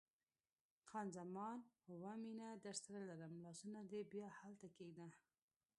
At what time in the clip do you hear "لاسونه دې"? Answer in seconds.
3.45-4.01